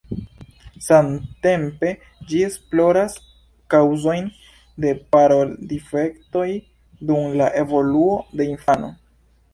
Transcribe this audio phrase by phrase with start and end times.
[0.85, 1.91] Samtempe
[2.31, 3.17] ĝi esploras
[3.75, 4.31] kaŭzojn
[4.87, 6.47] de parol-difektoj
[7.11, 8.91] dum la evoluo de infano.